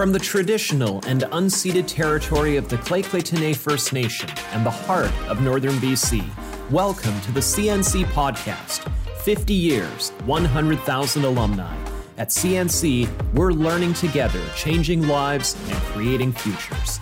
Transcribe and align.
From 0.00 0.12
the 0.12 0.18
traditional 0.18 1.04
and 1.06 1.24
unceded 1.24 1.86
territory 1.86 2.56
of 2.56 2.70
the 2.70 2.78
Clay 2.78 3.02
First 3.02 3.92
Nation 3.92 4.30
and 4.52 4.64
the 4.64 4.70
heart 4.70 5.12
of 5.28 5.42
northern 5.42 5.74
BC, 5.74 6.24
welcome 6.70 7.20
to 7.20 7.32
the 7.32 7.40
CNC 7.40 8.04
Podcast 8.04 8.90
50 9.18 9.52
years, 9.52 10.08
100,000 10.24 11.24
alumni. 11.26 11.76
At 12.16 12.28
CNC, 12.28 13.34
we're 13.34 13.52
learning 13.52 13.92
together, 13.92 14.42
changing 14.56 15.06
lives, 15.06 15.54
and 15.68 15.76
creating 15.92 16.32
futures. 16.32 16.98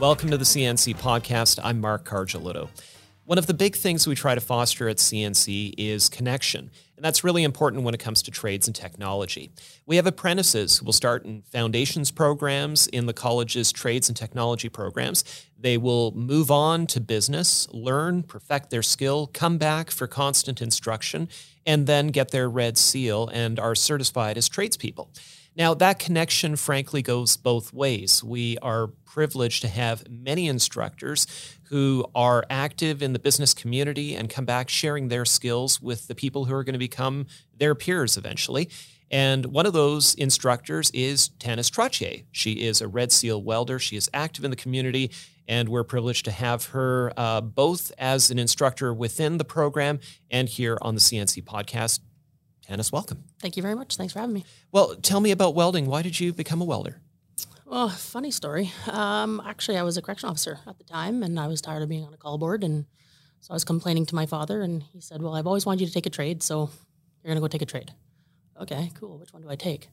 Welcome 0.00 0.30
to 0.30 0.38
the 0.38 0.46
CNC 0.46 0.96
Podcast. 0.96 1.60
I'm 1.62 1.78
Mark 1.78 2.08
Cargilotto. 2.08 2.70
One 3.26 3.38
of 3.38 3.48
the 3.48 3.54
big 3.54 3.74
things 3.74 4.06
we 4.06 4.14
try 4.14 4.36
to 4.36 4.40
foster 4.40 4.88
at 4.88 4.98
CNC 4.98 5.74
is 5.76 6.08
connection, 6.08 6.70
and 6.94 7.04
that's 7.04 7.24
really 7.24 7.42
important 7.42 7.82
when 7.82 7.92
it 7.92 7.98
comes 7.98 8.22
to 8.22 8.30
trades 8.30 8.68
and 8.68 8.76
technology. 8.76 9.50
We 9.84 9.96
have 9.96 10.06
apprentices 10.06 10.78
who 10.78 10.84
will 10.84 10.92
start 10.92 11.24
in 11.24 11.42
foundations 11.42 12.12
programs 12.12 12.86
in 12.86 13.06
the 13.06 13.12
college's 13.12 13.72
trades 13.72 14.08
and 14.08 14.16
technology 14.16 14.68
programs. 14.68 15.24
They 15.58 15.76
will 15.76 16.12
move 16.12 16.52
on 16.52 16.86
to 16.86 17.00
business, 17.00 17.66
learn, 17.72 18.22
perfect 18.22 18.70
their 18.70 18.84
skill, 18.84 19.26
come 19.26 19.58
back 19.58 19.90
for 19.90 20.06
constant 20.06 20.62
instruction, 20.62 21.28
and 21.66 21.88
then 21.88 22.08
get 22.08 22.30
their 22.30 22.48
red 22.48 22.78
seal 22.78 23.28
and 23.32 23.58
are 23.58 23.74
certified 23.74 24.38
as 24.38 24.48
tradespeople. 24.48 25.10
Now, 25.56 25.72
that 25.72 25.98
connection, 25.98 26.56
frankly, 26.56 27.00
goes 27.00 27.38
both 27.38 27.72
ways. 27.72 28.22
We 28.22 28.58
are 28.58 28.88
privileged 29.06 29.62
to 29.62 29.68
have 29.68 30.08
many 30.10 30.48
instructors 30.48 31.26
who 31.70 32.04
are 32.14 32.44
active 32.50 33.02
in 33.02 33.14
the 33.14 33.18
business 33.18 33.54
community 33.54 34.14
and 34.14 34.28
come 34.28 34.44
back 34.44 34.68
sharing 34.68 35.08
their 35.08 35.24
skills 35.24 35.80
with 35.80 36.08
the 36.08 36.14
people 36.14 36.44
who 36.44 36.54
are 36.54 36.62
going 36.62 36.74
to 36.74 36.78
become 36.78 37.26
their 37.56 37.74
peers 37.74 38.18
eventually. 38.18 38.68
And 39.10 39.46
one 39.46 39.64
of 39.64 39.72
those 39.72 40.14
instructors 40.16 40.90
is 40.90 41.30
Tanis 41.38 41.70
Trottier. 41.70 42.24
She 42.32 42.66
is 42.66 42.82
a 42.82 42.88
Red 42.88 43.10
Seal 43.10 43.42
welder. 43.42 43.78
She 43.78 43.96
is 43.96 44.10
active 44.12 44.44
in 44.44 44.50
the 44.50 44.56
community, 44.56 45.10
and 45.48 45.70
we're 45.70 45.84
privileged 45.84 46.26
to 46.26 46.32
have 46.32 46.66
her 46.66 47.12
uh, 47.16 47.40
both 47.40 47.92
as 47.96 48.30
an 48.30 48.38
instructor 48.38 48.92
within 48.92 49.38
the 49.38 49.44
program 49.44 50.00
and 50.30 50.50
here 50.50 50.76
on 50.82 50.94
the 50.94 51.00
CNC 51.00 51.44
podcast. 51.44 52.00
Tanis, 52.68 52.90
welcome. 52.92 53.24
Thank 53.40 53.56
you 53.56 53.62
very 53.62 53.74
much. 53.74 53.96
Thanks 53.96 54.12
for 54.12 54.18
having 54.18 54.34
me. 54.34 54.44
Well, 54.72 54.96
tell 54.96 55.20
me 55.20 55.30
about 55.30 55.54
welding. 55.54 55.86
Why 55.86 56.02
did 56.02 56.18
you 56.18 56.32
become 56.32 56.60
a 56.60 56.64
welder? 56.64 57.00
Well, 57.64 57.88
funny 57.88 58.30
story. 58.30 58.72
Um, 58.90 59.42
actually, 59.44 59.76
I 59.76 59.82
was 59.82 59.96
a 59.96 60.02
correction 60.02 60.28
officer 60.28 60.58
at 60.66 60.78
the 60.78 60.84
time, 60.84 61.22
and 61.22 61.38
I 61.38 61.46
was 61.48 61.60
tired 61.60 61.82
of 61.82 61.88
being 61.88 62.04
on 62.04 62.14
a 62.14 62.16
call 62.16 62.38
board, 62.38 62.62
and 62.64 62.86
so 63.40 63.52
I 63.52 63.54
was 63.54 63.64
complaining 63.64 64.06
to 64.06 64.14
my 64.14 64.26
father, 64.26 64.62
and 64.62 64.82
he 64.82 65.00
said, 65.00 65.22
"Well, 65.22 65.34
I've 65.34 65.46
always 65.46 65.66
wanted 65.66 65.80
you 65.80 65.86
to 65.86 65.92
take 65.92 66.06
a 66.06 66.10
trade, 66.10 66.42
so 66.42 66.70
you're 67.22 67.28
going 67.28 67.36
to 67.36 67.40
go 67.40 67.48
take 67.48 67.62
a 67.62 67.66
trade." 67.66 67.92
Okay, 68.60 68.90
cool. 68.98 69.18
Which 69.18 69.32
one 69.32 69.42
do 69.42 69.50
I 69.50 69.56
take? 69.56 69.88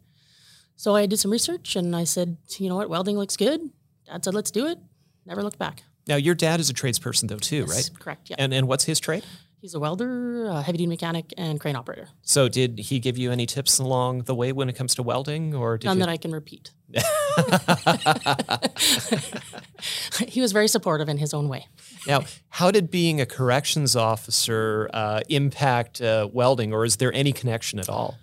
So 0.76 0.96
I 0.96 1.06
did 1.06 1.18
some 1.18 1.32
research, 1.32 1.76
and 1.76 1.96
I 1.96 2.04
said, 2.04 2.38
"You 2.58 2.70
know 2.70 2.76
what? 2.76 2.90
Welding 2.90 3.18
looks 3.18 3.38
good." 3.38 3.62
Dad 4.06 4.24
said, 4.24 4.34
"Let's 4.34 4.52
do 4.52 4.68
it." 4.68 4.78
Never 5.26 5.42
looked 5.42 5.60
back. 5.60 5.84
Now, 6.06 6.18
your 6.18 6.36
dad 6.36 6.60
is 6.60 6.70
a 6.70 6.74
tradesperson, 6.74 7.30
though, 7.30 7.38
too, 7.38 7.66
yes, 7.68 7.70
right? 7.70 8.00
Correct. 8.00 8.30
Yeah. 8.30 8.36
And 8.40 8.54
and 8.54 8.68
what's 8.68 8.84
his 8.84 9.00
trade? 9.00 9.24
He's 9.64 9.74
a 9.74 9.80
welder, 9.80 10.48
a 10.48 10.62
heavy 10.62 10.80
duty 10.80 10.88
mechanic, 10.88 11.34
and 11.38 11.58
crane 11.58 11.78
operator. 11.78 12.10
So, 12.22 12.50
did 12.50 12.80
he 12.80 13.00
give 13.00 13.18
you 13.18 13.32
any 13.32 13.46
tips 13.46 13.80
along 13.80 14.24
the 14.24 14.36
way 14.36 14.52
when 14.52 14.68
it 14.68 14.74
comes 14.74 14.94
to 14.96 15.04
welding, 15.04 15.56
or 15.56 15.80
none 15.82 15.96
you... 15.96 16.00
that 16.02 16.10
I 16.10 16.18
can 16.18 16.34
repeat? 16.34 16.72
he 20.28 20.42
was 20.42 20.52
very 20.52 20.68
supportive 20.68 21.08
in 21.08 21.18
his 21.18 21.34
own 21.34 21.48
way. 21.48 21.66
Now, 22.06 22.26
how 22.50 22.72
did 22.72 22.92
being 22.92 23.22
a 23.22 23.26
corrections 23.26 23.96
officer 23.96 24.90
uh, 24.94 25.22
impact 25.30 26.02
uh, 26.02 26.28
welding, 26.30 26.74
or 26.74 26.84
is 26.84 26.98
there 26.98 27.14
any 27.14 27.32
connection 27.32 27.80
at 27.80 27.88
all? 27.88 28.18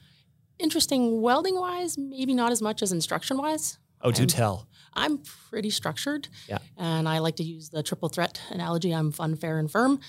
Interesting. 0.58 1.22
Welding 1.22 1.58
wise, 1.58 1.96
maybe 1.96 2.34
not 2.34 2.52
as 2.52 2.60
much 2.60 2.82
as 2.82 2.92
instruction 2.92 3.38
wise. 3.38 3.78
Oh, 4.02 4.10
do 4.10 4.24
I'm, 4.24 4.28
tell. 4.28 4.68
I'm 4.92 5.22
pretty 5.48 5.70
structured. 5.70 6.28
Yeah. 6.50 6.58
And 6.76 7.08
I 7.08 7.20
like 7.20 7.36
to 7.36 7.44
use 7.44 7.70
the 7.70 7.82
triple 7.82 8.10
threat 8.10 8.42
analogy. 8.50 8.92
I'm 8.92 9.10
fun, 9.10 9.36
fair, 9.36 9.58
and 9.58 9.70
firm. 9.70 10.00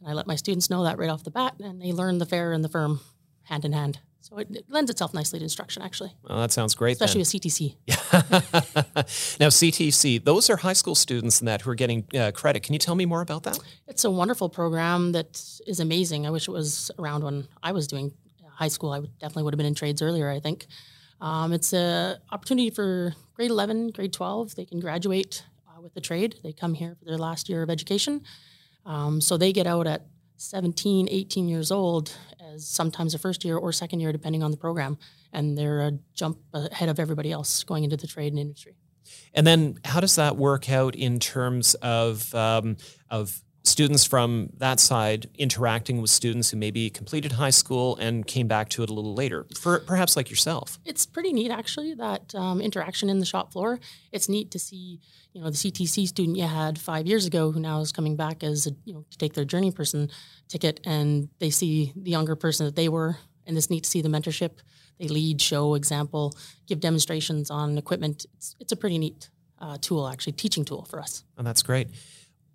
And 0.00 0.08
I 0.08 0.12
let 0.12 0.26
my 0.26 0.36
students 0.36 0.70
know 0.70 0.84
that 0.84 0.98
right 0.98 1.10
off 1.10 1.24
the 1.24 1.30
bat, 1.30 1.54
and 1.60 1.80
they 1.80 1.92
learn 1.92 2.18
the 2.18 2.26
fair 2.26 2.52
and 2.52 2.64
the 2.64 2.68
firm 2.68 3.00
hand 3.44 3.64
in 3.64 3.72
hand. 3.72 3.98
So 4.20 4.36
it, 4.38 4.48
it 4.50 4.64
lends 4.68 4.90
itself 4.90 5.14
nicely 5.14 5.38
to 5.38 5.44
instruction, 5.44 5.82
actually. 5.82 6.12
Well, 6.28 6.40
that 6.40 6.52
sounds 6.52 6.74
great. 6.74 6.92
Especially 7.00 7.22
then. 7.22 7.30
with 7.32 7.42
CTC. 7.42 9.38
now, 9.40 9.48
CTC, 9.48 10.22
those 10.22 10.50
are 10.50 10.56
high 10.56 10.72
school 10.74 10.94
students 10.94 11.40
in 11.40 11.46
that 11.46 11.62
who 11.62 11.70
are 11.70 11.74
getting 11.74 12.04
uh, 12.14 12.32
credit. 12.32 12.62
Can 12.62 12.74
you 12.74 12.78
tell 12.78 12.94
me 12.94 13.06
more 13.06 13.22
about 13.22 13.44
that? 13.44 13.58
It's 13.86 14.04
a 14.04 14.10
wonderful 14.10 14.48
program 14.48 15.12
that 15.12 15.42
is 15.66 15.80
amazing. 15.80 16.26
I 16.26 16.30
wish 16.30 16.46
it 16.46 16.50
was 16.50 16.90
around 16.98 17.24
when 17.24 17.48
I 17.62 17.72
was 17.72 17.86
doing 17.86 18.12
high 18.50 18.68
school. 18.68 18.92
I 18.92 18.98
would 18.98 19.18
definitely 19.18 19.44
would 19.44 19.54
have 19.54 19.58
been 19.58 19.66
in 19.66 19.74
trades 19.74 20.02
earlier, 20.02 20.28
I 20.28 20.40
think. 20.40 20.66
Um, 21.20 21.52
it's 21.52 21.72
an 21.72 22.18
opportunity 22.30 22.70
for 22.70 23.14
grade 23.34 23.50
11, 23.50 23.90
grade 23.90 24.12
12. 24.12 24.56
They 24.56 24.64
can 24.64 24.80
graduate 24.80 25.44
uh, 25.68 25.80
with 25.80 25.94
the 25.94 26.00
trade. 26.00 26.36
They 26.42 26.52
come 26.52 26.74
here 26.74 26.96
for 26.98 27.04
their 27.04 27.18
last 27.18 27.48
year 27.48 27.62
of 27.62 27.70
education. 27.70 28.22
Um, 28.88 29.20
so 29.20 29.36
they 29.36 29.52
get 29.52 29.66
out 29.66 29.86
at 29.86 30.06
17, 30.38 31.08
18 31.10 31.48
years 31.48 31.70
old 31.70 32.16
as 32.54 32.66
sometimes 32.66 33.14
a 33.14 33.18
first 33.18 33.44
year 33.44 33.56
or 33.56 33.70
second 33.70 34.00
year, 34.00 34.12
depending 34.12 34.42
on 34.42 34.50
the 34.50 34.56
program. 34.56 34.98
And 35.32 35.56
they're 35.56 35.80
a 35.80 35.92
jump 36.14 36.38
ahead 36.54 36.88
of 36.88 36.98
everybody 36.98 37.30
else 37.30 37.62
going 37.62 37.84
into 37.84 37.98
the 37.98 38.06
trade 38.06 38.32
and 38.32 38.38
industry. 38.40 38.76
And 39.34 39.46
then 39.46 39.78
how 39.84 40.00
does 40.00 40.16
that 40.16 40.36
work 40.36 40.70
out 40.70 40.94
in 40.96 41.20
terms 41.20 41.74
of, 41.74 42.34
um, 42.34 42.78
of 43.10 43.42
students 43.68 44.04
from 44.04 44.50
that 44.58 44.80
side 44.80 45.28
interacting 45.36 46.00
with 46.00 46.10
students 46.10 46.50
who 46.50 46.56
maybe 46.56 46.90
completed 46.90 47.32
high 47.32 47.50
school 47.50 47.96
and 47.96 48.26
came 48.26 48.48
back 48.48 48.68
to 48.70 48.82
it 48.82 48.90
a 48.90 48.92
little 48.92 49.14
later, 49.14 49.46
for 49.60 49.80
perhaps 49.80 50.16
like 50.16 50.30
yourself. 50.30 50.78
It's 50.84 51.06
pretty 51.06 51.32
neat, 51.32 51.50
actually, 51.50 51.94
that 51.94 52.34
um, 52.34 52.60
interaction 52.60 53.08
in 53.08 53.20
the 53.20 53.26
shop 53.26 53.52
floor. 53.52 53.78
It's 54.12 54.28
neat 54.28 54.50
to 54.52 54.58
see, 54.58 55.00
you 55.32 55.40
know, 55.40 55.50
the 55.50 55.56
CTC 55.56 56.08
student 56.08 56.36
you 56.36 56.44
had 56.44 56.78
five 56.78 57.06
years 57.06 57.26
ago 57.26 57.52
who 57.52 57.60
now 57.60 57.80
is 57.80 57.92
coming 57.92 58.16
back 58.16 58.42
as 58.42 58.66
a, 58.66 58.70
you 58.84 58.94
know, 58.94 59.04
to 59.10 59.18
take 59.18 59.34
their 59.34 59.44
journey 59.44 59.70
person 59.70 60.10
ticket, 60.48 60.80
and 60.84 61.28
they 61.38 61.50
see 61.50 61.92
the 61.94 62.10
younger 62.10 62.36
person 62.36 62.66
that 62.66 62.76
they 62.76 62.88
were, 62.88 63.16
and 63.46 63.56
it's 63.56 63.70
neat 63.70 63.84
to 63.84 63.90
see 63.90 64.02
the 64.02 64.08
mentorship. 64.08 64.58
They 64.98 65.08
lead, 65.08 65.40
show, 65.40 65.74
example, 65.74 66.34
give 66.66 66.80
demonstrations 66.80 67.50
on 67.50 67.78
equipment. 67.78 68.26
It's, 68.36 68.56
it's 68.58 68.72
a 68.72 68.76
pretty 68.76 68.98
neat 68.98 69.30
uh, 69.60 69.78
tool, 69.80 70.08
actually, 70.08 70.32
teaching 70.32 70.64
tool 70.64 70.84
for 70.84 71.00
us. 71.00 71.24
And 71.36 71.46
that's 71.46 71.62
great. 71.62 71.88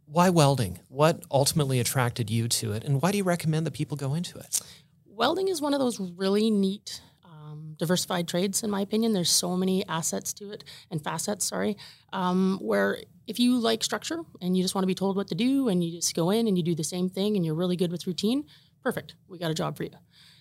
Why 0.05 0.29
welding? 0.29 0.79
What 0.89 1.23
ultimately 1.31 1.79
attracted 1.79 2.29
you 2.29 2.47
to 2.47 2.73
it, 2.73 2.83
and 2.83 3.01
why 3.01 3.11
do 3.11 3.17
you 3.17 3.23
recommend 3.23 3.65
that 3.65 3.73
people 3.73 3.97
go 3.97 4.13
into 4.13 4.37
it? 4.37 4.59
Welding 5.05 5.47
is 5.47 5.61
one 5.61 5.73
of 5.73 5.79
those 5.79 5.99
really 5.99 6.51
neat, 6.51 7.01
um, 7.23 7.75
diversified 7.77 8.27
trades, 8.27 8.63
in 8.63 8.69
my 8.69 8.81
opinion. 8.81 9.13
There's 9.13 9.29
so 9.29 9.55
many 9.55 9.87
assets 9.87 10.33
to 10.33 10.51
it 10.51 10.63
and 10.91 11.03
facets, 11.03 11.45
sorry, 11.45 11.77
um, 12.11 12.59
where 12.61 12.99
if 13.27 13.39
you 13.39 13.57
like 13.57 13.83
structure 13.83 14.19
and 14.41 14.57
you 14.57 14.63
just 14.63 14.75
want 14.75 14.83
to 14.83 14.87
be 14.87 14.95
told 14.95 15.15
what 15.15 15.27
to 15.27 15.35
do 15.35 15.69
and 15.69 15.83
you 15.83 15.91
just 15.91 16.15
go 16.15 16.29
in 16.29 16.47
and 16.47 16.57
you 16.57 16.63
do 16.63 16.75
the 16.75 16.83
same 16.83 17.09
thing 17.09 17.35
and 17.35 17.45
you're 17.45 17.55
really 17.55 17.75
good 17.75 17.91
with 17.91 18.05
routine, 18.05 18.45
perfect. 18.81 19.15
We 19.27 19.37
got 19.37 19.51
a 19.51 19.55
job 19.55 19.77
for 19.77 19.83
you. 19.83 19.91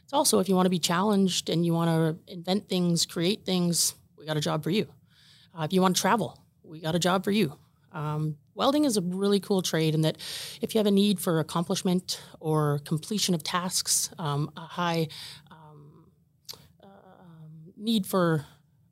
It's 0.03 0.13
also 0.13 0.41
if 0.41 0.49
you 0.49 0.55
want 0.57 0.67
to 0.67 0.71
be 0.71 0.81
challenged 0.81 1.49
and 1.49 1.65
you 1.65 1.73
want 1.73 1.89
to 2.27 2.33
invent 2.33 2.69
things, 2.69 3.07
create 3.07 3.45
things, 3.47 3.95
we 4.19 4.27
got 4.27 4.37
a 4.37 4.41
job 4.41 4.65
for 4.65 4.71
you. 4.71 4.89
Uh, 5.57 5.63
if 5.63 5.73
you 5.73 5.81
want 5.81 5.97
to 5.97 6.03
travel, 6.03 6.39
we 6.63 6.81
got 6.81 6.95
a 6.95 6.99
job 6.99 7.25
for 7.25 7.31
you. 7.31 7.57
Um, 7.93 8.37
welding 8.55 8.85
is 8.85 8.97
a 8.97 9.03
really 9.03 9.41
cool 9.41 9.63
trade 9.63 9.95
in 9.95 10.03
that 10.03 10.17
if 10.61 10.75
you 10.75 10.79
have 10.79 10.87
a 10.87 10.91
need 10.91 11.21
for 11.21 11.41
accomplishment 11.41 12.21
or 12.41 12.81
completion 12.85 13.35
of 13.35 13.43
tasks, 13.43 14.11
um, 14.19 14.51
a 14.57 14.61
high 14.61 15.09
um, 15.51 16.07
uh, 16.83 16.87
need 17.77 18.07
for 18.07 18.47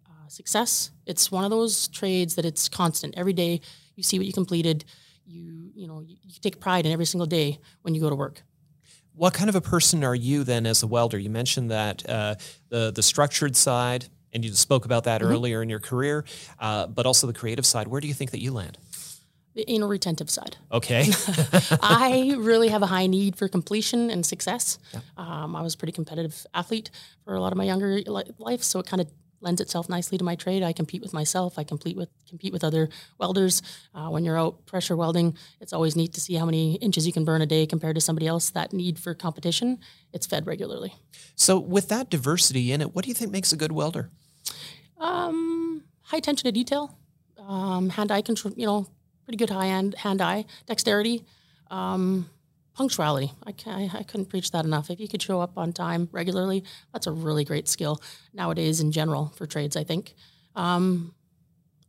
uh, 0.07 0.29
success, 0.29 0.91
it's 1.07 1.31
one 1.31 1.45
of 1.45 1.51
those 1.51 1.89
trades 1.89 2.35
that 2.35 2.45
it's 2.45 2.69
constant. 2.69 3.15
Every 3.17 3.33
day 3.33 3.61
you 3.97 4.03
see 4.03 4.19
what 4.19 4.27
you 4.27 4.33
completed. 4.33 4.85
You 5.27 5.71
you 5.75 5.87
know 5.87 6.01
you, 6.01 6.17
you 6.23 6.41
take 6.41 6.59
pride 6.61 6.87
in 6.87 6.93
every 6.93 7.07
single 7.07 7.27
day 7.27 7.59
when 7.83 7.95
you 7.95 8.01
go 8.01 8.11
to 8.11 8.17
work. 8.17 8.43
What 9.15 9.35
kind 9.35 9.49
of 9.51 9.55
a 9.55 9.61
person 9.61 10.03
are 10.03 10.15
you 10.15 10.45
then 10.45 10.67
as 10.67 10.83
a 10.83 10.87
welder? 10.87 11.19
You 11.19 11.31
mentioned 11.31 11.71
that 11.71 12.09
uh, 12.09 12.37
the 12.69 12.91
the 12.91 13.03
structured 13.03 13.57
side, 13.57 14.07
and 14.33 14.45
you 14.45 14.53
spoke 14.55 14.85
about 14.85 15.05
that 15.05 15.21
mm-hmm. 15.21 15.33
earlier 15.33 15.63
in 15.63 15.69
your 15.69 15.79
career, 15.79 16.25
uh, 16.59 16.87
but 16.87 17.07
also 17.07 17.27
the 17.27 17.33
creative 17.33 17.67
side. 17.67 17.87
Where 17.89 18.01
do 18.01 18.09
you 18.09 18.15
think 18.15 18.31
that 18.31 18.41
you 18.41 18.53
land? 18.53 18.79
The 19.55 19.69
anal 19.69 19.89
retentive 19.89 20.31
side. 20.31 20.57
Okay. 20.71 21.09
I 21.83 22.35
really 22.39 22.69
have 22.69 22.83
a 22.83 22.87
high 22.87 23.07
need 23.07 23.37
for 23.37 23.49
completion 23.49 24.11
and 24.11 24.25
success. 24.25 24.79
Yeah. 24.93 25.01
Um, 25.17 25.57
I 25.57 25.63
was 25.63 25.75
a 25.75 25.79
pretty 25.79 25.93
competitive 25.93 26.47
athlete 26.55 26.91
for 27.25 27.35
a 27.35 27.41
lot 27.41 27.53
of 27.53 27.59
my 27.59 27.65
younger 27.65 28.01
life, 28.39 28.63
so 28.63 28.79
it 28.79 28.87
kind 28.87 29.01
of 29.01 29.09
lends 29.41 29.61
itself 29.61 29.89
nicely 29.89 30.19
to 30.19 30.25
my 30.25 30.35
trade. 30.35 30.63
I 30.63 30.73
compete 30.73 31.03
with 31.03 31.13
myself. 31.13 31.59
I 31.59 31.65
compete 31.65 31.97
with 31.97 32.09
compete 32.29 32.53
with 32.53 32.63
other 32.63 32.89
welders. 33.19 33.63
Uh, 33.95 34.09
when 34.09 34.25
you're 34.25 34.39
out 34.39 34.67
pressure 34.67 34.97
welding, 34.97 35.37
it's 35.61 35.73
always 35.73 35.97
neat 35.97 36.13
to 36.15 36.21
see 36.21 36.35
how 36.35 36.45
many 36.45 36.75
inches 36.77 37.07
you 37.07 37.13
can 37.13 37.25
burn 37.25 37.43
a 37.43 37.47
day 37.47 37.67
compared 37.67 37.95
to 37.95 38.01
somebody 38.01 38.27
else. 38.27 38.51
That 38.51 38.73
need 38.73 38.99
for 38.99 39.15
competition, 39.15 39.79
it's 40.13 40.27
fed 40.27 40.47
regularly. 40.47 40.95
So, 41.35 41.59
with 41.59 41.89
that 41.89 42.11
diversity 42.11 42.73
in 42.73 42.81
it, 42.81 42.95
what 42.95 43.05
do 43.05 43.09
you 43.09 43.15
think 43.15 43.33
makes 43.33 43.53
a 43.53 43.57
good 43.57 43.73
welder? 43.73 44.11
Um, 44.99 45.85
high 46.03 46.19
attention 46.19 46.45
to 46.45 46.53
detail, 46.53 46.99
um, 47.39 47.89
hand-eye 47.89 48.23
control. 48.23 48.53
You 48.57 48.67
know, 48.67 48.87
pretty 49.31 49.47
good 49.47 49.55
high 49.55 49.67
hand 49.67 49.95
hand 49.95 50.21
eye 50.21 50.45
dexterity. 50.67 51.25
Um, 51.71 52.29
punctuality. 52.75 53.31
I, 53.47 53.53
can, 53.53 53.91
I 53.95 54.03
couldn't 54.03 54.27
preach 54.27 54.51
that 54.53 54.65
enough. 54.65 54.91
If 54.91 54.99
you 54.99 55.07
could 55.07 55.23
show 55.23 55.41
up 55.41 55.57
on 55.57 55.73
time 55.73 56.09
regularly, 56.13 56.65
that's 56.93 57.07
a 57.07 57.13
really 57.13 57.45
great 57.45 57.69
skill 57.69 58.01
nowadays 58.33 58.81
in 58.81 58.91
general 58.91 59.33
for 59.37 59.47
trades, 59.47 59.77
I 59.77 59.85
think. 59.85 60.15
Um, 60.57 61.15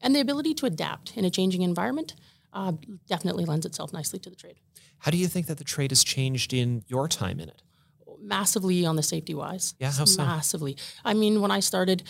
and 0.01 0.13
the 0.13 0.19
ability 0.19 0.53
to 0.55 0.65
adapt 0.65 1.17
in 1.17 1.23
a 1.25 1.29
changing 1.29 1.61
environment 1.61 2.15
uh, 2.53 2.73
definitely 3.07 3.45
lends 3.45 3.65
itself 3.65 3.93
nicely 3.93 4.19
to 4.19 4.29
the 4.29 4.35
trade. 4.35 4.57
How 4.99 5.09
do 5.09 5.17
you 5.17 5.27
think 5.27 5.47
that 5.47 5.57
the 5.57 5.63
trade 5.63 5.91
has 5.91 6.03
changed 6.03 6.53
in 6.53 6.83
your 6.87 7.07
time 7.07 7.39
in 7.39 7.49
it? 7.49 7.61
Massively 8.21 8.85
on 8.85 8.97
the 8.97 9.03
safety 9.03 9.33
wise. 9.33 9.73
Yeah, 9.79 9.91
how 9.91 10.05
so? 10.05 10.23
Massively. 10.23 10.77
I 11.05 11.13
mean, 11.15 11.41
when 11.41 11.51
I 11.51 11.61
started, 11.61 12.03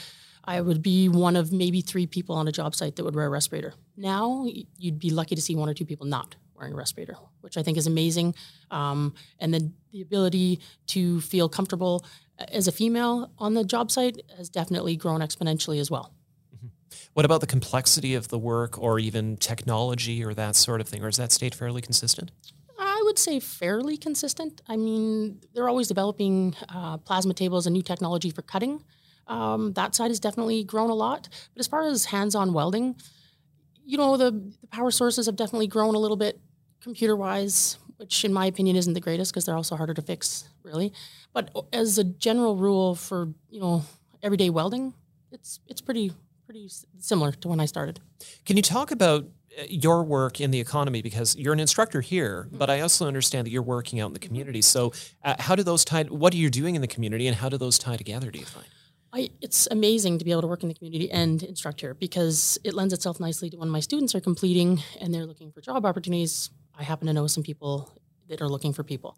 I 0.44 0.62
would 0.62 0.82
be 0.82 1.08
one 1.08 1.36
of 1.36 1.52
maybe 1.52 1.82
three 1.82 2.08
people 2.08 2.36
on 2.36 2.48
a 2.48 2.52
job 2.52 2.76
site 2.76 2.96
that 2.96 3.04
would 3.04 3.16
wear 3.16 3.26
a 3.26 3.30
respirator. 3.30 3.74
Now, 3.96 4.48
you'd 4.78 5.00
be 5.00 5.12
lucky 5.12 5.36
to 5.36 5.42
see 5.42 5.56
one 5.56 5.70
or 5.70 5.74
two 5.74 5.86
people 5.86 6.08
not 6.08 6.36
wearing 6.56 6.74
a 6.74 6.78
respirator, 6.78 7.16
which 7.42 7.58
I 7.58 7.64
think 7.64 7.78
is 7.78 7.88
amazing. 7.88 8.36
Um, 8.70 9.14
and 9.40 9.54
then 9.54 9.74
the 9.92 10.02
ability 10.02 10.60
to 10.88 11.22
feel 11.22 11.50
comfortable 11.50 12.06
as 12.38 12.68
a 12.68 12.72
female 12.72 13.32
on 13.38 13.54
the 13.54 13.64
job 13.64 13.92
site 13.92 14.22
has 14.38 14.50
definitely 14.50 14.96
grown 14.96 15.22
exponentially 15.22 15.80
as 15.80 15.92
well. 15.92 16.14
Mm-hmm. 16.56 16.68
What 17.14 17.26
about 17.26 17.42
the 17.42 17.48
complexity 17.48 18.16
of 18.16 18.30
the 18.30 18.40
work 18.40 18.82
or 18.82 19.00
even 19.00 19.38
technology 19.38 20.24
or 20.24 20.34
that 20.34 20.56
sort 20.56 20.82
of 20.82 20.88
thing? 20.88 21.04
Or 21.04 21.08
has 21.08 21.18
that 21.18 21.32
stayed 21.32 21.56
fairly 21.56 21.82
consistent? 21.82 22.32
I 22.80 23.02
would 23.06 23.20
say 23.20 23.40
fairly 23.40 23.98
consistent. 23.98 24.62
I 24.68 24.78
mean, 24.78 25.40
they're 25.54 25.70
always 25.70 25.88
developing 25.88 26.56
uh, 26.70 26.98
plasma 26.98 27.34
tables 27.34 27.68
and 27.68 27.74
new 27.74 27.84
technology 27.84 28.30
for 28.30 28.42
cutting. 28.42 28.84
Um, 29.28 29.74
that 29.74 29.96
side 29.96 30.10
has 30.10 30.20
definitely 30.20 30.64
grown 30.64 30.90
a 30.90 30.96
lot. 30.96 31.30
But 31.54 31.60
as 31.60 31.68
far 31.68 31.84
as 31.84 32.06
hands 32.06 32.36
on 32.36 32.54
welding, 32.54 32.96
you 33.86 33.98
know, 33.98 34.18
the, 34.18 34.32
the 34.32 34.68
power 34.68 34.92
sources 34.92 35.26
have 35.26 35.36
definitely 35.36 35.68
grown 35.68 35.96
a 35.96 36.00
little 36.00 36.18
bit 36.18 36.40
computer 36.82 37.16
wise, 37.16 37.78
which 37.98 38.26
in 38.26 38.34
my 38.34 38.46
opinion 38.46 38.76
isn't 38.76 38.94
the 38.94 39.00
greatest 39.00 39.32
because 39.32 39.46
they're 39.46 39.56
also 39.56 39.76
harder 39.76 39.94
to 39.94 40.02
fix, 40.02 40.50
really. 40.64 40.94
But 41.34 41.52
as 41.72 41.98
a 41.98 42.04
general 42.04 42.56
rule 42.56 42.96
for, 42.96 43.30
you 43.50 43.60
know, 43.60 43.84
everyday 44.22 44.50
welding, 44.50 44.94
it's 45.32 45.60
it's 45.68 45.82
pretty 45.82 46.12
pretty 46.46 46.70
similar 47.00 47.32
to 47.32 47.48
when 47.48 47.60
I 47.60 47.66
started. 47.66 48.02
Can 48.46 48.58
you 48.58 48.64
talk 48.64 48.92
about 48.92 49.26
your 49.68 50.04
work 50.04 50.40
in 50.40 50.52
the 50.52 50.60
economy 50.60 51.02
because 51.02 51.36
you're 51.36 51.54
an 51.54 51.60
instructor 51.60 52.02
here, 52.02 52.48
but 52.52 52.70
I 52.70 52.82
also 52.82 53.08
understand 53.08 53.46
that 53.46 53.52
you're 53.52 53.62
working 53.62 54.00
out 54.00 54.08
in 54.08 54.14
the 54.14 54.20
community. 54.20 54.62
So, 54.62 54.94
uh, 55.24 55.36
how 55.40 55.56
do 55.56 55.64
those 55.64 55.84
tie? 55.84 56.04
What 56.04 56.34
are 56.34 56.38
you 56.38 56.50
doing 56.50 56.76
in 56.76 56.82
the 56.82 56.88
community, 56.88 57.28
and 57.28 57.36
how 57.36 57.50
do 57.50 57.58
those 57.58 57.78
tie 57.78 57.98
together? 57.98 58.32
Do 58.32 58.40
you 58.40 58.46
find? 58.46 58.68
I, 59.14 59.30
it's 59.42 59.68
amazing 59.70 60.20
to 60.20 60.26
be 60.26 60.32
able 60.32 60.42
to 60.42 60.48
work 60.48 60.64
in 60.64 60.70
the 60.70 60.76
community 60.76 61.12
and 61.12 61.44
instruct 61.44 61.82
here 61.82 61.94
because 61.94 62.58
it 62.64 62.74
lends 62.74 62.94
itself 62.94 63.20
nicely 63.20 63.50
to 63.50 63.58
when 63.58 63.70
my 63.70 63.82
students 63.82 64.16
are 64.16 64.22
completing 64.22 64.82
and 65.02 65.14
they're 65.14 65.26
looking 65.26 65.52
for 65.52 65.60
job 65.60 65.86
opportunities. 65.86 66.50
I 66.78 66.84
happen 66.84 67.08
to 67.08 67.14
know 67.14 67.28
some 67.28 67.44
people 67.44 67.92
that 68.30 68.42
are 68.42 68.48
looking 68.48 68.72
for 68.72 68.84
people. 68.84 69.18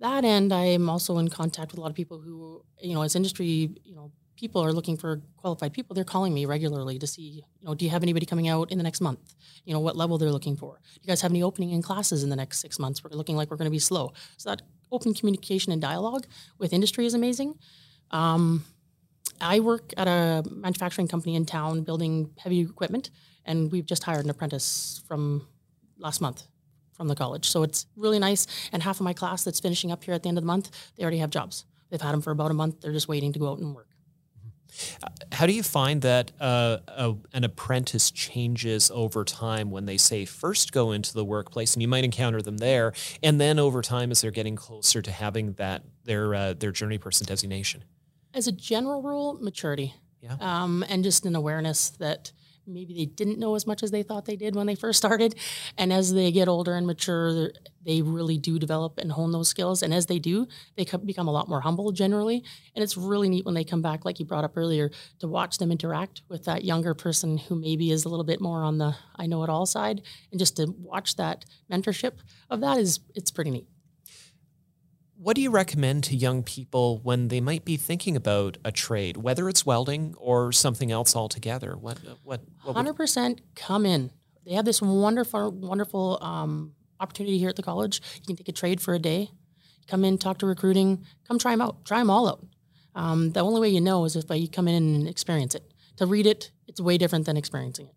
That 0.00 0.24
end, 0.24 0.52
I 0.52 0.64
am 0.64 0.88
also 0.90 1.18
in 1.18 1.28
contact 1.28 1.72
with 1.72 1.78
a 1.78 1.80
lot 1.80 1.90
of 1.90 1.96
people 1.96 2.20
who, 2.20 2.64
you 2.80 2.94
know, 2.94 3.02
as 3.02 3.14
industry, 3.14 3.70
you 3.84 3.94
know, 3.94 4.10
people 4.36 4.64
are 4.64 4.72
looking 4.72 4.96
for 4.96 5.20
qualified 5.36 5.72
people, 5.72 5.94
they're 5.94 6.04
calling 6.04 6.32
me 6.32 6.46
regularly 6.46 6.98
to 6.98 7.06
see, 7.06 7.44
you 7.60 7.66
know, 7.66 7.74
do 7.74 7.84
you 7.84 7.90
have 7.90 8.02
anybody 8.04 8.24
coming 8.24 8.48
out 8.48 8.70
in 8.70 8.78
the 8.78 8.84
next 8.84 9.00
month? 9.00 9.34
You 9.64 9.72
know, 9.72 9.80
what 9.80 9.96
level 9.96 10.16
they're 10.18 10.30
looking 10.30 10.56
for. 10.56 10.80
Do 10.94 11.00
you 11.02 11.08
guys 11.08 11.20
have 11.22 11.32
any 11.32 11.42
opening 11.42 11.70
in 11.70 11.82
classes 11.82 12.22
in 12.22 12.30
the 12.30 12.36
next 12.36 12.60
six 12.60 12.78
months? 12.78 13.02
We're 13.02 13.16
looking 13.16 13.36
like 13.36 13.50
we're 13.50 13.56
going 13.56 13.66
to 13.66 13.70
be 13.70 13.80
slow. 13.80 14.12
So 14.36 14.50
that 14.50 14.62
open 14.92 15.12
communication 15.14 15.72
and 15.72 15.82
dialogue 15.82 16.26
with 16.58 16.72
industry 16.72 17.04
is 17.04 17.14
amazing. 17.14 17.54
Um, 18.12 18.64
I 19.40 19.60
work 19.60 19.92
at 19.96 20.08
a 20.08 20.44
manufacturing 20.50 21.08
company 21.08 21.34
in 21.34 21.46
town 21.46 21.82
building 21.82 22.30
heavy 22.38 22.60
equipment, 22.60 23.10
and 23.44 23.70
we've 23.72 23.86
just 23.86 24.04
hired 24.04 24.24
an 24.24 24.30
apprentice 24.30 25.02
from 25.06 25.46
last 25.98 26.20
month 26.20 26.46
from 26.92 27.08
the 27.08 27.14
college. 27.14 27.48
So 27.48 27.62
it's 27.62 27.86
really 27.96 28.18
nice. 28.18 28.46
And 28.72 28.82
half 28.82 29.00
of 29.00 29.04
my 29.04 29.12
class 29.12 29.44
that's 29.44 29.60
finishing 29.60 29.92
up 29.92 30.04
here 30.04 30.14
at 30.14 30.22
the 30.22 30.28
end 30.28 30.38
of 30.38 30.42
the 30.42 30.46
month, 30.46 30.70
they 30.96 31.02
already 31.02 31.18
have 31.18 31.30
jobs. 31.30 31.64
They've 31.90 32.00
had 32.00 32.12
them 32.12 32.20
for 32.20 32.32
about 32.32 32.50
a 32.50 32.54
month. 32.54 32.80
They're 32.80 32.92
just 32.92 33.08
waiting 33.08 33.32
to 33.32 33.38
go 33.38 33.50
out 33.50 33.58
and 33.58 33.74
work. 33.74 33.88
How 35.32 35.46
do 35.46 35.52
you 35.52 35.62
find 35.62 36.02
that 36.02 36.32
uh, 36.38 36.78
a, 36.88 37.14
an 37.32 37.44
apprentice 37.44 38.10
changes 38.10 38.90
over 38.90 39.24
time 39.24 39.70
when 39.70 39.86
they 39.86 39.96
say 39.96 40.24
first 40.24 40.72
go 40.72 40.92
into 40.92 41.14
the 41.14 41.24
workplace, 41.24 41.74
and 41.74 41.82
you 41.82 41.88
might 41.88 42.04
encounter 42.04 42.42
them 42.42 42.58
there, 42.58 42.92
and 43.22 43.40
then 43.40 43.58
over 43.58 43.80
time 43.80 44.10
as 44.10 44.20
they're 44.20 44.30
getting 44.30 44.56
closer 44.56 45.00
to 45.00 45.10
having 45.10 45.54
that 45.54 45.84
their 46.04 46.34
uh, 46.34 46.54
their 46.54 46.70
journey 46.70 46.98
person 46.98 47.26
designation? 47.26 47.84
As 48.34 48.46
a 48.46 48.52
general 48.52 49.02
rule, 49.02 49.38
maturity, 49.40 49.94
yeah, 50.20 50.36
um, 50.40 50.84
and 50.88 51.02
just 51.02 51.26
an 51.26 51.34
awareness 51.34 51.90
that 51.90 52.32
maybe 52.68 52.94
they 52.94 53.06
didn't 53.06 53.38
know 53.38 53.54
as 53.54 53.66
much 53.66 53.82
as 53.82 53.90
they 53.90 54.02
thought 54.02 54.26
they 54.26 54.36
did 54.36 54.54
when 54.54 54.66
they 54.66 54.74
first 54.74 54.98
started. 54.98 55.34
And 55.76 55.92
as 55.92 56.12
they 56.12 56.30
get 56.30 56.48
older 56.48 56.74
and 56.74 56.86
mature, 56.86 57.50
they 57.84 58.02
really 58.02 58.36
do 58.36 58.58
develop 58.58 58.98
and 58.98 59.10
hone 59.10 59.32
those 59.32 59.48
skills. 59.48 59.82
And 59.82 59.94
as 59.94 60.06
they 60.06 60.18
do, 60.18 60.46
they 60.76 60.84
become 60.84 61.28
a 61.28 61.32
lot 61.32 61.48
more 61.48 61.62
humble 61.62 61.90
generally. 61.92 62.44
And 62.74 62.82
it's 62.82 62.96
really 62.96 63.28
neat 63.28 63.44
when 63.44 63.54
they 63.54 63.64
come 63.64 63.82
back, 63.82 64.04
like 64.04 64.20
you 64.20 64.26
brought 64.26 64.44
up 64.44 64.56
earlier, 64.56 64.90
to 65.20 65.28
watch 65.28 65.58
them 65.58 65.72
interact 65.72 66.22
with 66.28 66.44
that 66.44 66.64
younger 66.64 66.94
person 66.94 67.38
who 67.38 67.54
maybe 67.54 67.90
is 67.90 68.04
a 68.04 68.08
little 68.08 68.24
bit 68.24 68.40
more 68.40 68.62
on 68.62 68.78
the 68.78 68.94
I 69.16 69.26
know 69.26 69.42
it 69.42 69.50
all 69.50 69.66
side. 69.66 70.02
And 70.30 70.38
just 70.38 70.56
to 70.56 70.74
watch 70.78 71.16
that 71.16 71.44
mentorship 71.72 72.18
of 72.50 72.60
that 72.60 72.78
is, 72.78 73.00
it's 73.14 73.30
pretty 73.30 73.50
neat. 73.50 73.68
What 75.20 75.34
do 75.34 75.42
you 75.42 75.50
recommend 75.50 76.04
to 76.04 76.16
young 76.16 76.44
people 76.44 77.00
when 77.02 77.26
they 77.26 77.40
might 77.40 77.64
be 77.64 77.76
thinking 77.76 78.14
about 78.14 78.56
a 78.64 78.70
trade, 78.70 79.16
whether 79.16 79.48
it's 79.48 79.66
welding 79.66 80.14
or 80.16 80.52
something 80.52 80.92
else 80.92 81.16
altogether? 81.16 81.76
What 81.76 81.98
what 82.22 82.40
hundred 82.64 82.94
percent 82.94 83.40
come 83.56 83.84
in. 83.84 84.12
They 84.46 84.52
have 84.52 84.64
this 84.64 84.80
wonderful 84.80 85.50
wonderful 85.50 86.18
um, 86.22 86.74
opportunity 87.00 87.36
here 87.36 87.48
at 87.48 87.56
the 87.56 87.64
college. 87.64 88.00
You 88.20 88.26
can 88.26 88.36
take 88.36 88.48
a 88.48 88.52
trade 88.52 88.80
for 88.80 88.94
a 88.94 89.00
day. 89.00 89.30
Come 89.88 90.04
in, 90.04 90.18
talk 90.18 90.38
to 90.38 90.46
recruiting. 90.46 91.04
Come 91.26 91.40
try 91.40 91.50
them 91.50 91.62
out. 91.62 91.84
Try 91.84 91.98
them 91.98 92.10
all 92.10 92.28
out. 92.28 92.46
Um, 92.94 93.32
the 93.32 93.40
only 93.40 93.60
way 93.60 93.70
you 93.70 93.80
know 93.80 94.04
is 94.04 94.14
if 94.14 94.24
you 94.30 94.48
come 94.48 94.68
in 94.68 94.76
and 94.76 95.08
experience 95.08 95.56
it. 95.56 95.64
To 95.96 96.06
read 96.06 96.26
it, 96.26 96.52
it's 96.68 96.80
way 96.80 96.96
different 96.96 97.26
than 97.26 97.36
experiencing 97.36 97.86
it. 97.86 97.94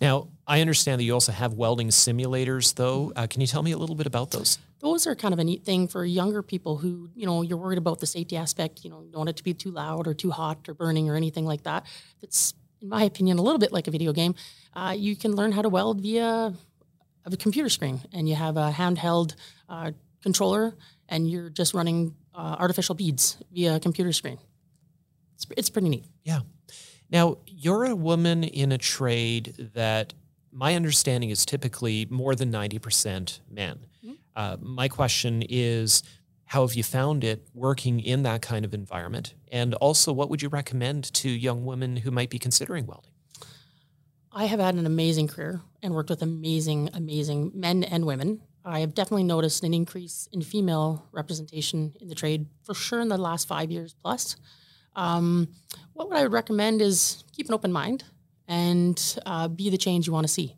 Now, 0.00 0.28
I 0.46 0.60
understand 0.60 0.98
that 1.00 1.04
you 1.04 1.12
also 1.12 1.32
have 1.32 1.54
welding 1.54 1.88
simulators, 1.88 2.74
though. 2.74 3.12
Uh, 3.14 3.26
can 3.26 3.40
you 3.40 3.46
tell 3.46 3.62
me 3.62 3.72
a 3.72 3.78
little 3.78 3.96
bit 3.96 4.06
about 4.06 4.30
those? 4.30 4.58
Those 4.80 5.06
are 5.06 5.14
kind 5.14 5.34
of 5.34 5.40
a 5.40 5.44
neat 5.44 5.64
thing 5.64 5.88
for 5.88 6.04
younger 6.04 6.42
people 6.42 6.76
who, 6.78 7.10
you 7.14 7.26
know, 7.26 7.42
you're 7.42 7.58
worried 7.58 7.78
about 7.78 7.98
the 7.98 8.06
safety 8.06 8.36
aspect. 8.36 8.84
You 8.84 8.90
know, 8.90 9.02
you 9.02 9.10
don't 9.10 9.18
want 9.18 9.30
it 9.30 9.36
to 9.36 9.44
be 9.44 9.52
too 9.52 9.70
loud 9.70 10.06
or 10.06 10.14
too 10.14 10.30
hot 10.30 10.68
or 10.68 10.74
burning 10.74 11.10
or 11.10 11.16
anything 11.16 11.44
like 11.44 11.64
that. 11.64 11.84
It's, 12.22 12.54
in 12.80 12.88
my 12.88 13.02
opinion, 13.02 13.38
a 13.38 13.42
little 13.42 13.58
bit 13.58 13.72
like 13.72 13.88
a 13.88 13.90
video 13.90 14.12
game. 14.12 14.34
Uh, 14.74 14.94
you 14.96 15.16
can 15.16 15.32
learn 15.32 15.52
how 15.52 15.62
to 15.62 15.68
weld 15.68 16.00
via 16.00 16.54
a 17.24 17.36
computer 17.36 17.68
screen, 17.68 18.00
and 18.12 18.28
you 18.28 18.34
have 18.36 18.56
a 18.56 18.70
handheld 18.70 19.34
uh, 19.68 19.90
controller, 20.22 20.74
and 21.08 21.28
you're 21.28 21.50
just 21.50 21.74
running 21.74 22.14
uh, 22.34 22.56
artificial 22.58 22.94
beads 22.94 23.36
via 23.52 23.76
a 23.76 23.80
computer 23.80 24.12
screen. 24.12 24.38
It's, 25.34 25.46
it's 25.56 25.70
pretty 25.70 25.88
neat. 25.88 26.04
Yeah. 26.24 26.40
Now, 27.10 27.38
you're 27.46 27.84
a 27.84 27.96
woman 27.96 28.44
in 28.44 28.72
a 28.72 28.78
trade 28.78 29.70
that 29.74 30.14
my 30.52 30.74
understanding 30.74 31.30
is 31.30 31.46
typically 31.46 32.06
more 32.10 32.34
than 32.34 32.52
90% 32.52 33.40
men. 33.50 33.78
Mm-hmm. 34.04 34.12
Uh, 34.36 34.56
my 34.60 34.88
question 34.88 35.42
is 35.48 36.02
how 36.46 36.66
have 36.66 36.74
you 36.74 36.82
found 36.82 37.24
it 37.24 37.46
working 37.52 38.00
in 38.00 38.22
that 38.22 38.40
kind 38.40 38.64
of 38.64 38.72
environment? 38.72 39.34
And 39.52 39.74
also, 39.74 40.12
what 40.12 40.30
would 40.30 40.40
you 40.40 40.48
recommend 40.48 41.12
to 41.14 41.28
young 41.28 41.66
women 41.66 41.96
who 41.96 42.10
might 42.10 42.30
be 42.30 42.38
considering 42.38 42.86
welding? 42.86 43.12
I 44.32 44.46
have 44.46 44.60
had 44.60 44.74
an 44.74 44.86
amazing 44.86 45.28
career 45.28 45.60
and 45.82 45.94
worked 45.94 46.10
with 46.10 46.22
amazing, 46.22 46.90
amazing 46.94 47.52
men 47.54 47.84
and 47.84 48.06
women. 48.06 48.40
I 48.64 48.80
have 48.80 48.94
definitely 48.94 49.24
noticed 49.24 49.62
an 49.62 49.74
increase 49.74 50.28
in 50.32 50.42
female 50.42 51.06
representation 51.12 51.94
in 52.00 52.08
the 52.08 52.14
trade 52.14 52.46
for 52.62 52.74
sure 52.74 53.00
in 53.00 53.08
the 53.08 53.18
last 53.18 53.46
five 53.46 53.70
years 53.70 53.94
plus. 54.02 54.36
Um, 54.98 55.48
what 55.92 56.12
I 56.12 56.24
would 56.24 56.32
recommend 56.32 56.82
is 56.82 57.22
keep 57.32 57.46
an 57.48 57.54
open 57.54 57.72
mind 57.72 58.04
and 58.48 58.98
uh, 59.24 59.46
be 59.46 59.70
the 59.70 59.78
change 59.78 60.06
you 60.06 60.12
want 60.12 60.26
to 60.26 60.32
see. 60.32 60.56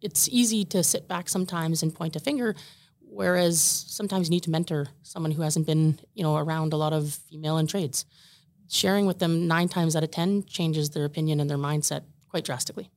It's 0.00 0.28
easy 0.28 0.64
to 0.66 0.82
sit 0.82 1.06
back 1.06 1.28
sometimes 1.28 1.82
and 1.82 1.94
point 1.94 2.16
a 2.16 2.20
finger, 2.20 2.56
whereas 3.00 3.60
sometimes 3.60 4.26
you 4.26 4.30
need 4.30 4.42
to 4.44 4.50
mentor 4.50 4.88
someone 5.02 5.30
who 5.30 5.42
hasn't 5.42 5.66
been, 5.66 5.98
you 6.14 6.24
know, 6.24 6.36
around 6.36 6.72
a 6.72 6.76
lot 6.76 6.92
of 6.92 7.14
female 7.30 7.58
in 7.58 7.66
trades. 7.66 8.04
Sharing 8.68 9.06
with 9.06 9.20
them 9.20 9.46
nine 9.46 9.68
times 9.68 9.94
out 9.94 10.02
of 10.02 10.10
ten 10.10 10.42
changes 10.44 10.90
their 10.90 11.04
opinion 11.04 11.38
and 11.38 11.48
their 11.48 11.58
mindset 11.58 12.02
quite 12.28 12.44
drastically. 12.44 12.90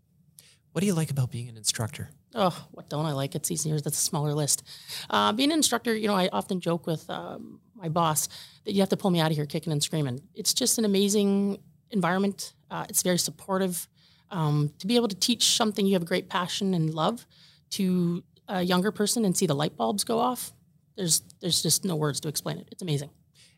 What 0.72 0.82
do 0.82 0.88
you 0.88 0.96
like 0.96 1.12
about 1.12 1.30
being 1.32 1.48
an 1.48 1.58
instructor? 1.58 2.10
Oh, 2.34 2.56
what 2.72 2.90
don't 2.90 3.06
I 3.06 3.14
like? 3.14 3.36
It's 3.36 3.52
easier. 3.52 3.80
That's 3.80 3.98
a 3.98 4.06
smaller 4.06 4.34
list. 4.34 4.64
Uh, 5.10 5.32
being 5.32 5.52
an 5.52 5.58
instructor, 5.58 5.96
you 5.96 6.08
know, 6.08 6.16
I 6.16 6.30
often 6.32 6.60
joke 6.60 6.86
with 6.86 7.10
um, 7.10 7.60
my 7.80 7.90
boss 7.90 8.28
that 8.66 8.74
you 8.74 8.82
have 8.82 8.90
to 8.90 8.98
pull 8.98 9.12
me 9.12 9.20
out 9.20 9.32
of 9.32 9.38
here 9.38 9.46
kicking 9.46 9.72
and 9.72 9.82
screaming. 9.82 10.22
It's 10.36 10.54
just 10.54 10.78
an 10.78 10.86
amazing 10.86 11.60
environment. 11.92 12.54
Uh, 12.70 12.86
it's 12.90 13.02
very 13.02 13.18
supportive. 13.18 13.88
Um, 14.32 14.72
to 14.80 14.88
be 14.88 14.96
able 14.96 15.08
to 15.08 15.16
teach 15.16 15.56
something 15.56 15.86
you 15.86 15.94
have 15.94 16.04
a 16.04 16.06
great 16.06 16.30
passion 16.30 16.74
and 16.74 16.94
love 16.94 17.26
to 17.72 18.24
a 18.48 18.62
younger 18.62 18.92
person 18.92 19.26
and 19.26 19.36
see 19.36 19.48
the 19.48 19.56
light 19.56 19.76
bulbs 19.76 20.04
go 20.04 20.20
off, 20.20 20.54
there's 20.96 21.22
there's 21.42 21.64
just 21.64 21.86
no 21.86 21.96
words 21.96 22.20
to 22.22 22.28
explain 22.28 22.58
it. 22.58 22.68
It's 22.72 22.82
amazing. 22.82 23.10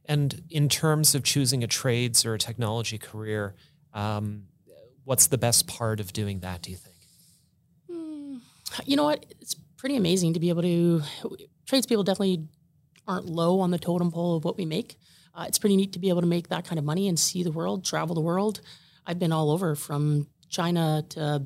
And 0.06 0.44
in 0.50 0.70
terms 0.70 1.14
of 1.16 1.24
choosing 1.24 1.64
a 1.64 1.68
trades 1.68 2.26
or 2.26 2.34
a 2.34 2.40
technology 2.40 2.98
career, 2.98 3.56
um, 3.94 4.48
what's 5.04 5.28
the 5.28 5.38
best 5.38 5.68
part 5.68 6.00
of 6.00 6.14
doing 6.14 6.40
that? 6.40 6.62
Do 6.62 6.72
you 6.72 6.78
think? 6.78 6.96
you 8.86 8.96
know 8.96 9.04
what? 9.04 9.26
It's 9.42 9.56
pretty 9.78 9.98
amazing 9.98 10.34
to 10.34 10.40
be 10.40 10.50
able 10.50 10.62
to 10.62 11.02
tradespeople 11.66 12.04
definitely 12.04 12.48
aren't 13.12 13.26
low 13.26 13.60
on 13.60 13.72
the 13.72 13.78
totem 13.78 14.12
pole 14.12 14.38
of 14.38 14.44
what 14.46 14.58
we 14.58 14.66
make. 14.66 14.98
Uh, 15.36 15.46
it's 15.48 15.60
pretty 15.60 15.76
neat 15.76 15.94
to 15.94 16.00
be 16.00 16.10
able 16.10 16.22
to 16.22 16.28
make 16.28 16.48
that 16.50 16.66
kind 16.66 16.80
of 16.80 16.86
money 16.86 17.08
and 17.08 17.20
see 17.20 17.44
the 17.44 17.52
world, 17.52 17.86
travel 17.86 18.16
the 18.16 18.22
world. 18.22 18.62
I've 19.06 19.20
been 19.20 19.32
all 19.32 19.52
over 19.52 19.76
from 19.76 20.28
China 20.50 21.04
to 21.10 21.46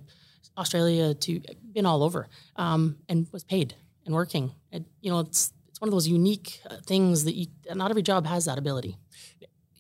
Australia 0.58 1.14
to 1.14 1.42
been 1.74 1.86
all 1.86 2.04
over 2.04 2.28
um, 2.56 2.98
and 3.10 3.28
was 3.32 3.44
paid 3.44 3.76
and 4.06 4.14
working. 4.14 4.52
And, 4.72 4.86
you 5.02 5.12
know, 5.12 5.20
it's 5.20 5.52
it's 5.68 5.82
one 5.82 5.90
of 5.90 5.92
those 5.92 6.08
unique 6.08 6.62
uh, 6.70 6.78
things 6.86 7.26
that 7.26 7.36
you 7.36 7.48
not 7.74 7.90
every 7.92 8.02
job 8.02 8.26
has 8.26 8.46
that 8.46 8.58
ability 8.58 8.98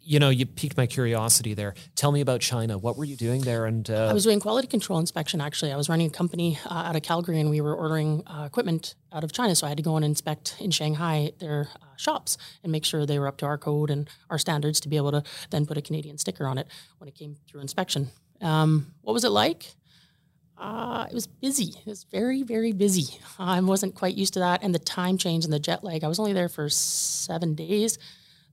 you 0.05 0.19
know, 0.19 0.29
you 0.29 0.45
piqued 0.45 0.77
my 0.77 0.85
curiosity 0.85 1.55
there. 1.55 1.73
Tell 1.95 2.11
me 2.11 2.21
about 2.21 2.39
China. 2.39 2.77
What 2.77 2.95
were 2.95 3.03
you 3.03 3.15
doing 3.15 3.41
there? 3.41 3.65
And 3.65 3.89
uh, 3.89 4.07
I 4.07 4.13
was 4.13 4.23
doing 4.23 4.39
quality 4.39 4.67
control 4.67 4.99
inspection. 4.99 5.41
Actually, 5.41 5.73
I 5.73 5.77
was 5.77 5.89
running 5.89 6.07
a 6.07 6.11
company 6.11 6.59
uh, 6.65 6.73
out 6.73 6.95
of 6.95 7.01
Calgary, 7.01 7.39
and 7.39 7.49
we 7.49 7.59
were 7.59 7.75
ordering 7.75 8.23
uh, 8.27 8.43
equipment 8.45 8.93
out 9.11 9.23
of 9.23 9.31
China. 9.31 9.55
So 9.55 9.65
I 9.65 9.69
had 9.69 9.77
to 9.77 9.83
go 9.83 9.95
and 9.95 10.05
inspect 10.05 10.57
in 10.59 10.69
Shanghai 10.69 11.31
their 11.39 11.69
uh, 11.81 11.85
shops 11.97 12.37
and 12.63 12.71
make 12.71 12.85
sure 12.85 13.05
they 13.05 13.17
were 13.17 13.27
up 13.27 13.37
to 13.37 13.45
our 13.47 13.57
code 13.57 13.89
and 13.89 14.07
our 14.29 14.37
standards 14.37 14.79
to 14.81 14.89
be 14.89 14.95
able 14.95 15.11
to 15.11 15.23
then 15.49 15.65
put 15.65 15.77
a 15.77 15.81
Canadian 15.81 16.19
sticker 16.19 16.45
on 16.45 16.59
it 16.59 16.67
when 16.99 17.07
it 17.07 17.15
came 17.15 17.37
through 17.47 17.61
inspection. 17.61 18.09
Um, 18.41 18.93
what 19.01 19.13
was 19.13 19.23
it 19.23 19.29
like? 19.29 19.73
Uh, 20.57 21.05
it 21.09 21.15
was 21.15 21.27
busy. 21.27 21.73
It 21.79 21.87
was 21.87 22.05
very, 22.05 22.43
very 22.43 22.71
busy. 22.71 23.17
I 23.39 23.59
wasn't 23.59 23.95
quite 23.95 24.15
used 24.15 24.33
to 24.35 24.39
that, 24.39 24.61
and 24.63 24.73
the 24.73 24.79
time 24.79 25.17
change 25.17 25.45
and 25.45 25.53
the 25.53 25.59
jet 25.59 25.83
lag. 25.83 26.03
I 26.03 26.07
was 26.07 26.19
only 26.19 26.31
there 26.31 26.47
for 26.47 26.69
seven 26.69 27.55
days 27.55 27.97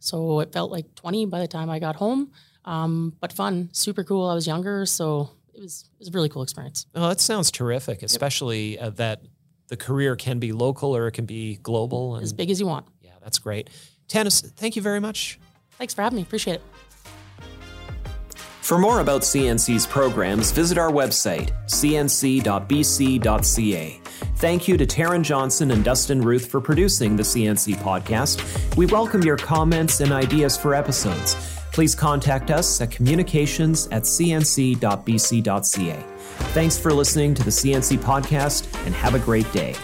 so 0.02 0.40
it 0.40 0.52
felt 0.52 0.70
like 0.70 0.94
20 0.96 1.26
by 1.26 1.40
the 1.40 1.48
time 1.48 1.70
I 1.70 1.78
got 1.78 1.96
home, 1.96 2.32
um, 2.64 3.14
but 3.20 3.32
fun, 3.32 3.70
super 3.72 4.04
cool. 4.04 4.28
I 4.28 4.34
was 4.34 4.46
younger, 4.46 4.84
so 4.86 5.30
it 5.54 5.60
was 5.60 5.88
it 5.94 5.98
was 6.00 6.08
a 6.08 6.12
really 6.12 6.28
cool 6.28 6.42
experience. 6.42 6.86
Oh, 6.94 7.08
that 7.08 7.20
sounds 7.20 7.50
terrific, 7.50 8.02
especially 8.02 8.74
yep. 8.74 8.82
uh, 8.82 8.90
that 8.90 9.22
the 9.68 9.76
career 9.76 10.16
can 10.16 10.38
be 10.38 10.52
local 10.52 10.94
or 10.96 11.06
it 11.06 11.12
can 11.12 11.24
be 11.24 11.56
global. 11.62 12.16
And, 12.16 12.24
as 12.24 12.32
big 12.32 12.50
as 12.50 12.60
you 12.60 12.66
want. 12.66 12.86
Yeah, 13.00 13.12
that's 13.22 13.38
great. 13.38 13.70
Tanis, 14.08 14.42
thank 14.52 14.76
you 14.76 14.82
very 14.82 15.00
much. 15.00 15.38
Thanks 15.78 15.94
for 15.94 16.02
having 16.02 16.16
me. 16.16 16.22
Appreciate 16.22 16.54
it. 16.54 16.62
For 18.60 18.78
more 18.78 19.00
about 19.00 19.22
CNC's 19.22 19.86
programs, 19.86 20.52
visit 20.52 20.78
our 20.78 20.90
website, 20.90 21.50
cnc.bc.ca. 21.66 22.42
Thank 24.42 24.66
you 24.66 24.76
to 24.76 24.84
Taryn 24.84 25.22
Johnson 25.22 25.70
and 25.70 25.84
Dustin 25.84 26.20
Ruth 26.20 26.46
for 26.46 26.60
producing 26.60 27.14
the 27.14 27.22
CNC 27.22 27.76
podcast. 27.76 28.76
We 28.76 28.86
welcome 28.86 29.22
your 29.22 29.36
comments 29.36 30.00
and 30.00 30.10
ideas 30.10 30.56
for 30.56 30.74
episodes. 30.74 31.36
Please 31.70 31.94
contact 31.94 32.50
us 32.50 32.80
at 32.80 32.90
communications 32.90 33.86
at 33.92 34.02
cnc.bc.ca. 34.02 34.76
Thanks 36.54 36.76
for 36.76 36.92
listening 36.92 37.34
to 37.34 37.44
the 37.44 37.50
CNC 37.50 37.98
podcast 37.98 38.66
and 38.84 38.92
have 38.96 39.14
a 39.14 39.20
great 39.20 39.50
day. 39.52 39.76